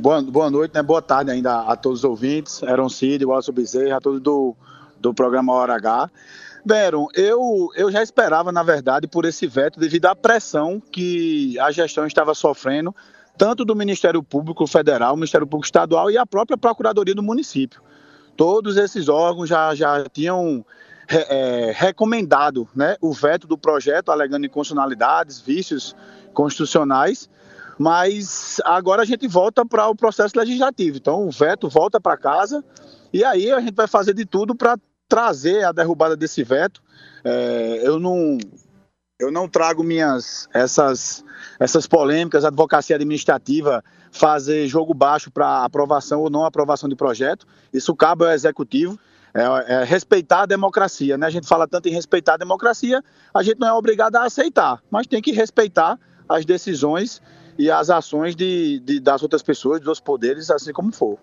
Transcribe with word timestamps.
Boa, 0.00 0.22
boa 0.22 0.48
noite, 0.48 0.76
né? 0.76 0.80
boa 0.80 1.02
tarde 1.02 1.32
ainda 1.32 1.62
a 1.62 1.74
todos 1.74 1.98
os 1.98 2.04
ouvintes, 2.04 2.62
Eram 2.62 2.88
Cid, 2.88 3.24
Wallace 3.24 3.50
Bezerra, 3.50 3.96
a 3.96 4.00
todos 4.00 4.20
do, 4.20 4.54
do 5.00 5.12
programa 5.12 5.52
Hora 5.52 5.74
H. 5.74 6.08
Beron, 6.64 7.08
eu, 7.16 7.68
eu 7.74 7.90
já 7.90 8.00
esperava, 8.00 8.52
na 8.52 8.62
verdade, 8.62 9.08
por 9.08 9.24
esse 9.24 9.44
veto, 9.48 9.80
devido 9.80 10.06
à 10.06 10.14
pressão 10.14 10.80
que 10.80 11.58
a 11.58 11.72
gestão 11.72 12.06
estava 12.06 12.32
sofrendo, 12.32 12.94
tanto 13.36 13.64
do 13.64 13.74
Ministério 13.74 14.22
Público 14.22 14.68
Federal, 14.68 15.16
Ministério 15.16 15.48
Público 15.48 15.66
Estadual 15.66 16.08
e 16.12 16.16
a 16.16 16.24
própria 16.24 16.56
Procuradoria 16.56 17.16
do 17.16 17.22
município. 17.22 17.82
Todos 18.36 18.76
esses 18.76 19.08
órgãos 19.08 19.48
já, 19.48 19.74
já 19.74 20.04
tinham 20.12 20.64
é, 21.08 21.72
recomendado 21.74 22.68
né, 22.72 22.96
o 23.00 23.12
veto 23.12 23.48
do 23.48 23.58
projeto, 23.58 24.12
alegando 24.12 24.46
inconstitucionalidades, 24.46 25.40
vícios 25.40 25.96
constitucionais, 26.32 27.28
mas 27.78 28.60
agora 28.64 29.02
a 29.02 29.04
gente 29.04 29.28
volta 29.28 29.64
para 29.64 29.86
o 29.88 29.94
processo 29.94 30.36
legislativo. 30.36 30.96
Então 30.96 31.26
o 31.26 31.30
veto 31.30 31.68
volta 31.68 32.00
para 32.00 32.16
casa 32.16 32.64
e 33.12 33.24
aí 33.24 33.50
a 33.52 33.60
gente 33.60 33.74
vai 33.74 33.86
fazer 33.86 34.12
de 34.14 34.26
tudo 34.26 34.54
para 34.54 34.76
trazer 35.08 35.64
a 35.64 35.72
derrubada 35.72 36.16
desse 36.16 36.42
veto. 36.42 36.82
É, 37.24 37.80
eu 37.82 38.00
não 38.00 38.36
eu 39.20 39.32
não 39.32 39.48
trago 39.48 39.82
minhas 39.82 40.48
essas 40.52 41.24
essas 41.58 41.86
polêmicas, 41.86 42.44
advocacia 42.44 42.96
administrativa, 42.96 43.82
fazer 44.10 44.66
jogo 44.66 44.92
baixo 44.92 45.30
para 45.30 45.64
aprovação 45.64 46.20
ou 46.20 46.30
não 46.30 46.44
aprovação 46.44 46.88
de 46.88 46.96
projeto. 46.96 47.46
Isso 47.72 47.94
cabe 47.94 48.24
ao 48.24 48.32
executivo. 48.32 48.98
É, 49.34 49.42
é, 49.74 49.84
respeitar 49.84 50.42
a 50.42 50.46
democracia, 50.46 51.18
né? 51.18 51.26
A 51.26 51.30
gente 51.30 51.46
fala 51.46 51.68
tanto 51.68 51.86
em 51.86 51.92
respeitar 51.92 52.34
a 52.34 52.38
democracia, 52.38 53.04
a 53.32 53.42
gente 53.42 53.60
não 53.60 53.68
é 53.68 53.72
obrigado 53.74 54.16
a 54.16 54.24
aceitar, 54.24 54.82
mas 54.90 55.06
tem 55.06 55.20
que 55.20 55.32
respeitar 55.32 55.98
as 56.28 56.44
decisões 56.44 57.22
e 57.58 57.70
as 57.70 57.90
ações 57.90 58.36
de, 58.36 58.80
de, 58.80 59.00
das 59.00 59.22
outras 59.22 59.42
pessoas, 59.42 59.80
dos 59.80 59.98
poderes, 59.98 60.50
assim 60.50 60.72
como 60.72 60.92
for. 60.92 61.18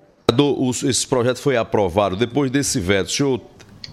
Esse 0.83 1.07
projeto 1.07 1.39
foi 1.39 1.55
aprovado. 1.55 2.15
Depois 2.15 2.51
desse 2.51 2.79
veto, 2.79 3.07
o 3.07 3.11
senhor 3.11 3.41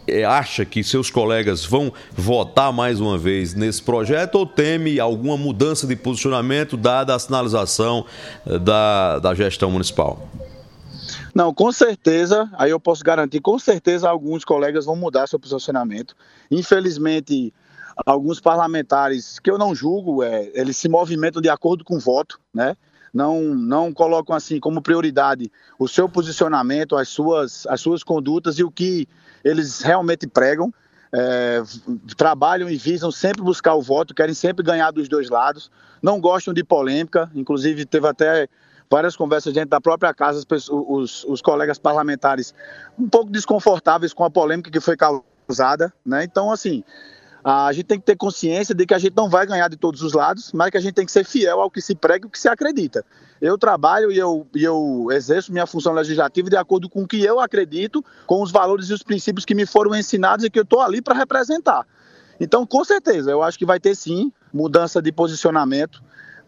é, 0.07 0.25
acha 0.25 0.65
que 0.65 0.83
seus 0.83 1.11
colegas 1.11 1.65
vão 1.65 1.93
votar 2.13 2.73
mais 2.73 3.01
uma 3.01 3.17
vez 3.17 3.55
nesse 3.55 3.81
projeto 3.83 4.37
ou 4.37 4.47
teme 4.47 4.99
alguma 4.99 5.37
mudança 5.37 5.87
de 5.87 5.95
posicionamento 5.95 6.77
dada 6.77 7.15
a 7.15 7.19
sinalização 7.19 8.05
eh, 8.45 8.59
da, 8.59 9.21
da 9.21 9.35
gestão 9.35 9.71
municipal? 9.71 10.29
Não, 11.35 11.55
com 11.55 11.71
certeza, 11.73 12.51
aí 12.55 12.71
eu 12.71 12.81
posso 12.81 13.03
garantir, 13.05 13.41
com 13.41 13.59
certeza 13.59 14.09
alguns 14.09 14.45
colegas 14.45 14.85
vão 14.85 14.97
mudar 14.97 15.27
seu 15.27 15.39
posicionamento. 15.39 16.15
Infelizmente, 16.51 17.55
alguns 18.07 18.41
parlamentares 18.41 19.39
que 19.39 19.51
eu 19.51 19.59
não 19.59 19.75
julgo, 19.75 20.23
é, 20.23 20.51
eles 20.55 20.77
se 20.77 20.89
movimentam 20.89 21.43
de 21.43 21.49
acordo 21.49 21.85
com 21.85 21.97
o 21.97 22.01
voto, 22.01 22.41
né? 22.53 22.77
Não, 23.13 23.43
não 23.43 23.93
colocam 23.93 24.35
assim 24.35 24.59
como 24.59 24.81
prioridade 24.81 25.53
o 25.79 25.87
seu 25.87 26.09
posicionamento, 26.09 26.97
as 26.97 27.09
suas, 27.09 27.67
as 27.67 27.79
suas 27.81 28.03
condutas 28.03 28.59
e 28.59 28.65
o 28.65 28.71
que 28.71 29.07
eles 29.45 29.83
realmente 29.83 30.27
pregam. 30.27 30.73
É, 31.15 31.63
trabalham 32.17 32.71
e 32.71 32.77
visam 32.79 33.13
sempre 33.13 33.43
buscar 33.43 33.75
o 33.75 33.83
voto, 33.83 34.15
querem 34.15 34.35
sempre 34.35 34.65
ganhar 34.65 34.91
dos 34.91 35.11
dois 35.11 35.29
lados, 35.29 35.71
não 36.01 36.19
gostam 36.19 36.55
de 36.55 36.65
polêmica, 36.65 37.31
inclusive 37.35 37.85
teve 37.85 38.09
até 38.09 38.49
várias 38.93 39.15
conversas 39.15 39.53
dentro 39.53 39.69
da 39.69 39.81
própria 39.81 40.15
casa, 40.15 40.43
os, 40.51 41.25
os, 41.25 41.43
colegas 41.43 41.79
parlamentares 41.79 42.55
um 42.99 43.09
pouco 43.09 43.31
desconfortáveis 43.31 44.13
com 44.13 44.25
a 44.25 44.31
polêmica 44.31 44.71
que 44.71 44.81
foi 44.81 44.97
causada, 44.97 45.93
né? 46.05 46.25
Então, 46.25 46.51
assim, 46.51 46.85
a 47.45 47.73
gente 47.73 47.85
tem 47.85 47.99
que 47.99 48.07
ter 48.07 48.17
consciência 48.17 48.75
de 48.75 48.87
que 48.87 48.95
a 48.95 48.99
gente 48.99 49.15
não 49.17 49.29
vai 49.29 49.45
ganhar 49.45 49.69
de 49.69 49.77
todos 49.77 50.03
os 50.03 50.13
lados, 50.13 50.53
mas 50.53 50.71
que 50.71 50.77
a 50.77 50.81
gente 50.81 50.95
tem 50.95 51.05
que 51.05 51.11
ser 51.11 51.25
fiel 51.25 51.61
ao 51.61 51.71
que 51.71 51.81
se 51.81 51.95
prega 51.95 52.25
e 52.25 52.27
ao 52.27 52.31
que 52.31 52.39
se 52.39 52.49
acredita. 52.49 53.05
Eu 53.41 53.59
trabalho 53.59 54.13
e 54.13 54.19
eu, 54.19 54.47
e 54.55 54.63
eu 54.63 55.09
exerço 55.11 55.53
minha 55.53 55.67
função 55.67 55.93
legislativa 55.93 56.49
de 56.49 56.57
acordo 56.57 56.89
com 56.89 57.03
o 57.03 57.09
que 57.09 57.25
eu 57.25 57.41
acredito, 57.41 58.05
com 58.27 58.41
os 58.41 58.53
valores 58.53 58.91
e 58.91 58.93
os 58.93 59.03
princípios 59.03 59.45
que 59.45 59.55
me 59.55 59.67
foram 59.67 59.95
ensinados 59.95 60.45
e 60.45 60.51
que 60.51 60.59
eu 60.59 60.63
estou 60.63 60.81
ali 60.81 61.03
para 61.03 61.17
representar. 61.17 61.85
Então, 62.39 62.65
com 62.65 62.85
certeza, 62.85 63.31
eu 63.31 63.43
acho 63.43 63.59
que 63.59 63.67
vai 63.67 63.81
ter 63.81 63.97
sim 63.97 64.33
mudança 64.53 65.03
de 65.03 65.11
posicionamento, 65.11 66.03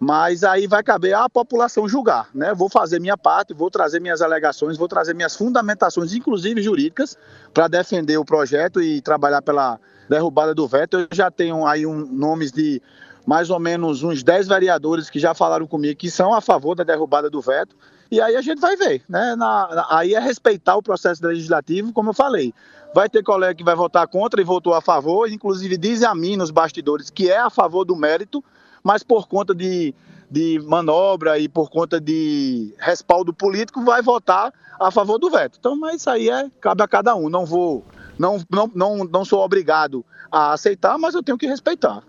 mas 0.04 0.44
aí 0.44 0.66
vai 0.66 0.82
caber 0.82 1.14
à 1.14 1.30
população 1.30 1.88
julgar, 1.88 2.28
né? 2.34 2.52
Vou 2.52 2.68
fazer 2.68 3.00
minha 3.00 3.16
parte, 3.16 3.54
vou 3.54 3.70
trazer 3.70 4.00
minhas 4.00 4.20
alegações, 4.20 4.76
vou 4.76 4.86
trazer 4.86 5.14
minhas 5.14 5.34
fundamentações, 5.34 6.12
inclusive 6.12 6.60
jurídicas, 6.62 7.16
para 7.54 7.68
defender 7.68 8.18
o 8.18 8.24
projeto 8.24 8.82
e 8.82 9.00
trabalhar 9.00 9.40
pela 9.40 9.80
derrubada 10.06 10.54
do 10.54 10.68
veto. 10.68 10.98
Eu 10.98 11.08
já 11.10 11.30
tenho 11.30 11.66
aí 11.66 11.86
um, 11.86 12.04
nomes 12.04 12.52
de 12.52 12.82
mais 13.26 13.48
ou 13.48 13.58
menos 13.58 14.02
uns 14.02 14.22
10 14.22 14.46
vereadores 14.46 15.08
que 15.08 15.18
já 15.18 15.32
falaram 15.32 15.66
comigo 15.66 15.98
que 15.98 16.10
são 16.10 16.34
a 16.34 16.42
favor 16.42 16.74
da 16.74 16.84
derrubada 16.84 17.30
do 17.30 17.40
veto. 17.40 17.74
E 18.10 18.20
aí 18.20 18.36
a 18.36 18.42
gente 18.42 18.60
vai 18.60 18.76
ver, 18.76 19.02
né? 19.08 19.34
Na, 19.34 19.68
na, 19.68 19.86
aí 19.88 20.14
é 20.14 20.20
respeitar 20.20 20.76
o 20.76 20.82
processo 20.82 21.26
legislativo, 21.26 21.94
como 21.94 22.10
eu 22.10 22.14
falei. 22.14 22.52
Vai 22.94 23.08
ter 23.08 23.22
colega 23.22 23.54
que 23.54 23.64
vai 23.64 23.74
votar 23.74 24.06
contra 24.06 24.38
e 24.38 24.44
votou 24.44 24.74
a 24.74 24.82
favor, 24.82 25.30
inclusive 25.30 25.78
dizem 25.78 26.06
a 26.06 26.14
mim 26.14 26.36
nos 26.36 26.50
bastidores 26.50 27.08
que 27.08 27.30
é 27.30 27.38
a 27.38 27.48
favor 27.48 27.86
do 27.86 27.96
mérito, 27.96 28.44
mas 28.84 29.02
por 29.02 29.26
conta 29.26 29.54
de, 29.54 29.94
de 30.30 30.60
manobra 30.64 31.38
e 31.38 31.48
por 31.48 31.70
conta 31.70 32.00
de 32.00 32.74
respaldo 32.78 33.32
político 33.32 33.82
vai 33.82 34.02
votar 34.02 34.52
a 34.78 34.90
favor 34.90 35.18
do 35.18 35.30
veto. 35.30 35.56
Então, 35.58 35.74
mas 35.74 36.02
isso 36.02 36.10
aí 36.10 36.28
é, 36.28 36.50
cabe 36.60 36.82
a 36.82 36.88
cada 36.88 37.16
um. 37.16 37.28
Não 37.30 37.46
vou 37.46 37.84
não, 38.18 38.40
não, 38.50 38.70
não, 38.74 39.04
não 39.04 39.24
sou 39.24 39.40
obrigado 39.40 40.04
a 40.30 40.52
aceitar, 40.52 40.98
mas 40.98 41.14
eu 41.14 41.22
tenho 41.22 41.38
que 41.38 41.46
respeitar. 41.46 42.02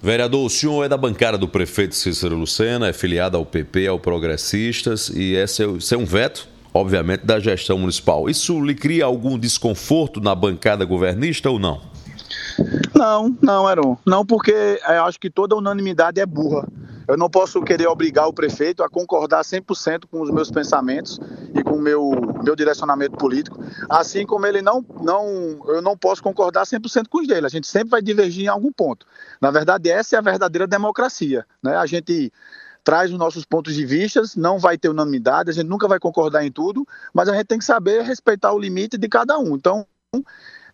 Vereador, 0.00 0.46
o 0.46 0.50
senhor 0.50 0.84
é 0.84 0.88
da 0.88 0.96
bancada 0.96 1.38
do 1.38 1.46
prefeito 1.46 1.94
Cícero 1.94 2.36
Lucena, 2.36 2.88
é 2.88 2.92
filiado 2.92 3.36
ao 3.36 3.46
PP, 3.46 3.86
ao 3.86 4.00
Progressistas, 4.00 5.08
e 5.08 5.34
esse 5.34 5.62
é, 5.62 5.66
esse 5.66 5.94
é 5.94 5.98
um 5.98 6.04
veto, 6.04 6.48
obviamente, 6.74 7.24
da 7.24 7.38
gestão 7.38 7.78
municipal. 7.78 8.28
Isso 8.28 8.60
lhe 8.60 8.74
cria 8.74 9.04
algum 9.04 9.38
desconforto 9.38 10.20
na 10.20 10.34
bancada 10.34 10.84
governista 10.84 11.48
ou 11.50 11.58
não? 11.58 11.91
Não, 13.02 13.36
não, 13.42 13.68
Heron. 13.68 13.98
Não, 14.06 14.24
porque 14.24 14.80
eu 14.86 15.04
acho 15.04 15.18
que 15.18 15.28
toda 15.28 15.56
unanimidade 15.56 16.20
é 16.20 16.24
burra. 16.24 16.68
Eu 17.08 17.16
não 17.16 17.28
posso 17.28 17.60
querer 17.62 17.88
obrigar 17.88 18.28
o 18.28 18.32
prefeito 18.32 18.80
a 18.80 18.88
concordar 18.88 19.42
100% 19.42 20.04
com 20.08 20.20
os 20.22 20.30
meus 20.30 20.52
pensamentos 20.52 21.18
e 21.52 21.64
com 21.64 21.72
o 21.72 21.80
meu, 21.80 22.12
meu 22.44 22.54
direcionamento 22.54 23.16
político, 23.16 23.58
assim 23.90 24.24
como 24.24 24.46
ele 24.46 24.62
não, 24.62 24.86
não, 25.02 25.26
eu 25.66 25.82
não 25.82 25.98
posso 25.98 26.22
concordar 26.22 26.64
100% 26.64 27.08
com 27.08 27.18
os 27.18 27.26
dele. 27.26 27.44
A 27.44 27.48
gente 27.50 27.66
sempre 27.66 27.90
vai 27.90 28.00
divergir 28.00 28.44
em 28.44 28.48
algum 28.48 28.72
ponto. 28.72 29.04
Na 29.40 29.50
verdade, 29.50 29.90
essa 29.90 30.14
é 30.14 30.18
a 30.20 30.22
verdadeira 30.22 30.68
democracia. 30.68 31.44
Né? 31.60 31.74
A 31.76 31.86
gente 31.86 32.32
traz 32.84 33.10
os 33.10 33.18
nossos 33.18 33.44
pontos 33.44 33.74
de 33.74 33.84
vista, 33.84 34.22
não 34.36 34.60
vai 34.60 34.78
ter 34.78 34.88
unanimidade, 34.88 35.50
a 35.50 35.52
gente 35.52 35.68
nunca 35.68 35.88
vai 35.88 35.98
concordar 35.98 36.44
em 36.44 36.52
tudo, 36.52 36.86
mas 37.12 37.28
a 37.28 37.34
gente 37.34 37.46
tem 37.46 37.58
que 37.58 37.64
saber 37.64 38.02
respeitar 38.02 38.52
o 38.52 38.58
limite 38.60 38.96
de 38.96 39.08
cada 39.08 39.36
um. 39.38 39.56
Então, 39.56 39.84
é, 40.14 40.18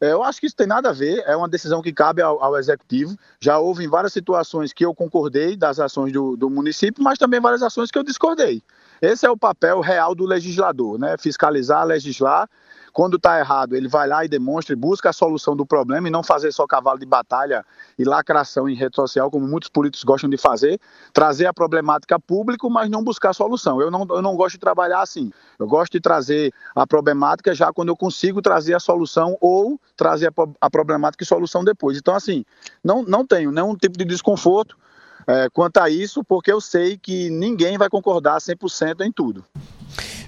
eu 0.00 0.22
acho 0.22 0.41
que 0.41 0.47
isso 0.47 0.56
tem 0.56 0.66
nada 0.66 0.91
a 0.91 0.92
ver, 0.92 1.22
é 1.26 1.36
uma 1.36 1.48
decisão 1.48 1.82
que 1.82 1.92
cabe 1.92 2.22
ao, 2.22 2.42
ao, 2.42 2.56
executivo. 2.56 3.16
Já 3.41 3.59
houve 3.59 3.84
em 3.84 3.88
várias 3.88 4.12
situações 4.12 4.72
que 4.72 4.84
eu 4.84 4.94
concordei 4.94 5.56
das 5.56 5.81
ações 5.81 6.12
do, 6.12 6.36
do 6.36 6.48
município, 6.48 7.03
mas 7.03 7.19
também 7.19 7.41
várias 7.41 7.62
ações 7.62 7.91
que 7.91 7.98
eu 7.98 8.04
discordei. 8.04 8.62
Esse 9.00 9.26
é 9.26 9.31
o 9.31 9.36
papel 9.36 9.81
real 9.81 10.14
do 10.14 10.25
legislador, 10.25 10.98
né? 10.98 11.16
Fiscalizar, 11.19 11.84
legislar 11.84 12.48
quando 12.98 13.16
está 13.16 13.38
errado, 13.38 13.76
ele 13.76 13.86
vai 13.86 14.09
lá 14.09 14.25
e 14.25 14.28
demonstra 14.28 14.72
e 14.72 14.76
busca 14.76 15.10
a 15.10 15.12
solução 15.12 15.54
do 15.54 15.64
problema 15.64 16.09
e 16.09 16.10
não 16.10 16.22
fazer 16.22 16.50
só 16.50 16.66
cavalo 16.66 16.98
de 16.98 17.06
batalha 17.06 17.64
e 17.97 18.03
lacração 18.03 18.69
em 18.69 18.75
rede 18.75 18.97
social, 18.97 19.31
como 19.31 19.47
muitos 19.47 19.69
políticos 19.69 20.03
gostam 20.03 20.28
de 20.28 20.36
fazer, 20.36 20.81
trazer 21.12 21.47
a 21.47 21.54
problemática 21.54 22.19
público, 22.19 22.69
mas 22.69 22.91
não 22.91 23.04
buscar 23.04 23.31
a 23.31 23.32
solução. 23.32 23.81
Eu 23.81 23.88
não, 23.88 24.04
eu 24.10 24.20
não 24.20 24.34
gosto 24.34 24.54
de 24.54 24.59
trabalhar 24.59 25.00
assim. 25.00 25.30
Eu 25.60 25.69
gosto 25.69 25.92
de 25.92 26.00
trazer 26.00 26.53
a 26.75 26.84
problemática 26.88 27.54
já 27.54 27.72
quando 27.72 27.91
eu 27.91 27.97
consigo 27.97 28.42
trazer 28.42 28.75
a 28.75 28.80
solução 28.80 29.38
ou 29.41 29.80
trazer 29.97 30.26
a, 30.28 30.32
a 30.60 30.69
problemática 30.69 31.22
e 31.22 31.26
solução 31.26 31.62
depois. 31.62 31.97
Então, 31.97 32.16
assim, 32.16 32.44
não, 32.82 33.04
não 33.04 33.25
tenho 33.25 33.53
nenhum 33.53 33.76
tipo 33.76 33.97
de 33.97 34.04
desconforto 34.04 34.76
é, 35.28 35.49
quanto 35.53 35.77
a 35.77 35.91
isso, 35.91 36.25
porque 36.25 36.50
eu 36.50 36.59
sei 36.59 36.97
que 36.97 37.28
ninguém 37.28 37.77
vai 37.77 37.91
concordar 37.91 38.39
100% 38.39 39.03
em 39.03 39.12
tudo. 39.12 39.44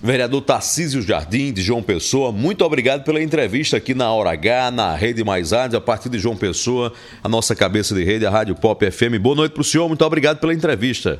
Vereador 0.03 0.43
Tarcísio 0.43 1.01
Jardim, 1.01 1.53
de 1.53 1.63
João 1.63 1.83
Pessoa, 1.83 2.31
muito 2.31 2.65
obrigado 2.65 3.03
pela 3.03 3.23
entrevista 3.23 3.79
aqui 3.79 3.95
na 3.95 4.13
Hora 4.13 4.33
H, 4.33 4.71
na 4.71 4.95
Rede 4.95 5.25
Mais 5.25 5.53
Rádio, 5.53 5.79
a 5.79 5.81
partir 5.81 6.11
de 6.11 6.19
João 6.19 6.37
Pessoa, 6.37 6.93
a 7.25 7.29
nossa 7.29 7.55
cabeça 7.55 7.95
de 7.95 8.05
rede, 8.05 8.27
a 8.27 8.31
Rádio 8.31 8.55
Pop 8.55 8.91
FM. 8.91 9.19
Boa 9.21 9.37
noite 9.37 9.53
para 9.53 9.63
o 9.63 9.65
senhor, 9.65 9.89
muito 9.89 10.05
obrigado 10.05 10.39
pela 10.39 10.53
entrevista. 10.53 11.19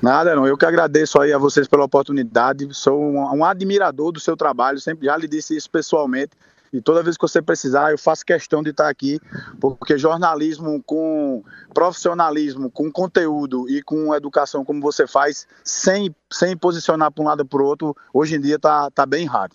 Nada, 0.00 0.34
não. 0.34 0.46
Eu 0.46 0.56
que 0.56 0.64
agradeço 0.64 1.20
aí 1.20 1.32
a 1.32 1.38
vocês 1.38 1.66
pela 1.66 1.84
oportunidade. 1.84 2.68
Sou 2.72 3.02
um, 3.02 3.38
um 3.38 3.44
admirador 3.44 4.12
do 4.12 4.20
seu 4.20 4.36
trabalho, 4.36 4.78
sempre 4.78 5.06
já 5.06 5.16
lhe 5.16 5.26
disse 5.26 5.56
isso 5.56 5.68
pessoalmente. 5.68 6.30
E 6.72 6.80
toda 6.80 7.02
vez 7.02 7.16
que 7.16 7.22
você 7.22 7.40
precisar, 7.40 7.90
eu 7.90 7.98
faço 7.98 8.24
questão 8.24 8.62
de 8.62 8.70
estar 8.70 8.88
aqui, 8.88 9.20
porque 9.60 9.96
jornalismo 9.96 10.82
com 10.84 11.42
profissionalismo, 11.72 12.70
com 12.70 12.90
conteúdo 12.90 13.68
e 13.68 13.82
com 13.82 14.14
educação 14.14 14.64
como 14.64 14.80
você 14.80 15.06
faz, 15.06 15.46
sem, 15.64 16.14
sem 16.30 16.56
posicionar 16.56 17.10
para 17.10 17.22
um 17.22 17.26
lado 17.26 17.40
ou 17.40 17.46
para 17.46 17.62
o 17.62 17.66
outro, 17.66 17.96
hoje 18.12 18.36
em 18.36 18.40
dia 18.40 18.56
está 18.56 18.90
tá 18.90 19.06
bem 19.06 19.26
raro. 19.26 19.52